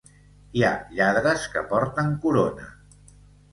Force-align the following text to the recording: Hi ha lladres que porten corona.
Hi 0.59 0.63
ha 0.67 0.71
lladres 1.01 1.45
que 1.57 1.63
porten 1.75 2.11
corona. 2.27 2.69